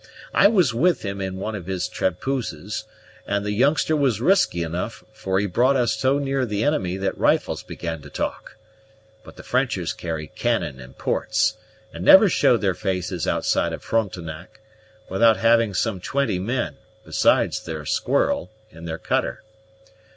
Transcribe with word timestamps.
I 0.33 0.47
was 0.47 0.73
with 0.73 1.03
him 1.05 1.21
in 1.21 1.35
one 1.35 1.53
of 1.53 1.67
his 1.67 1.87
trampooses, 1.87 2.85
and 3.27 3.45
the 3.45 3.51
youngster 3.51 3.95
was 3.95 4.19
risky 4.19 4.63
enough, 4.63 5.03
for 5.13 5.39
he 5.39 5.45
brought 5.45 5.75
us 5.75 5.93
so 5.93 6.17
near 6.17 6.43
the 6.43 6.63
enemy 6.63 6.97
that 6.97 7.15
rifles 7.19 7.61
began 7.61 8.01
to 8.01 8.09
talk; 8.09 8.57
but 9.23 9.35
the 9.35 9.43
Frenchers 9.43 9.93
carry 9.93 10.25
cannon 10.25 10.79
and 10.79 10.97
ports, 10.97 11.55
and 11.93 12.03
never 12.03 12.29
show 12.29 12.57
their 12.57 12.73
faces 12.73 13.27
outside 13.27 13.73
of 13.73 13.83
Frontenac, 13.83 14.59
without 15.07 15.37
having 15.37 15.75
some 15.75 16.01
twenty 16.01 16.39
men, 16.39 16.77
besides 17.05 17.63
their 17.63 17.85
Squirrel, 17.85 18.49
in 18.71 18.85
their 18.85 18.97
cutter. 18.97 19.43